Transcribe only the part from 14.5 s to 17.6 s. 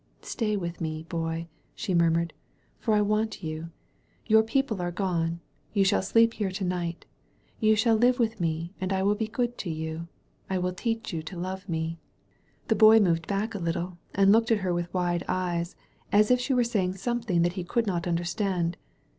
her with wide eyes, as if she were saying something that